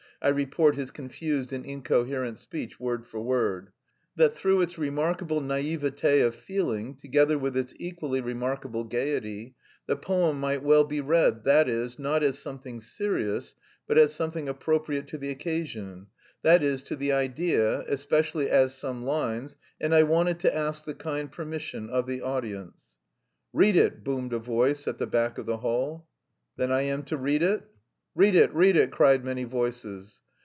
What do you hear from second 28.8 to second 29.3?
cried